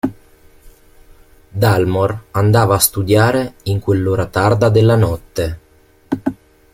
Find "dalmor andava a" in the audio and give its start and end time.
1.61-2.79